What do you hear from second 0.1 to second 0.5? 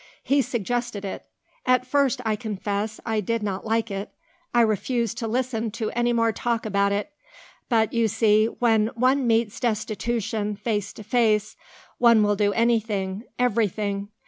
He